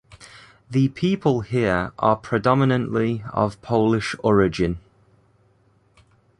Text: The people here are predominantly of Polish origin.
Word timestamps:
The 0.67 0.87
people 0.89 1.41
here 1.41 1.93
are 1.99 2.15
predominantly 2.15 3.23
of 3.33 3.61
Polish 3.61 4.15
origin. 4.23 4.79